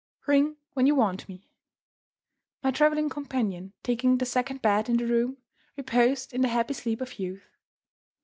"Ring 0.25 0.57
when 0.73 0.87
you 0.87 0.95
want 0.95 1.29
me." 1.29 1.51
My 2.63 2.71
traveling 2.71 3.07
companion, 3.07 3.73
taking 3.83 4.17
the 4.17 4.25
second 4.25 4.59
bed 4.63 4.89
in 4.89 4.97
the 4.97 5.05
room, 5.05 5.37
reposed 5.77 6.33
in 6.33 6.41
the 6.41 6.47
happy 6.47 6.73
sleep 6.73 7.01
of 7.01 7.19
youth. 7.19 7.45